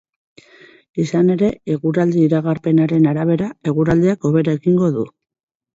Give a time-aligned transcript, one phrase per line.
[1.03, 5.11] Izan ere, eguraldi-iragarpenaren arabera, eguraldiak hobera egingo du.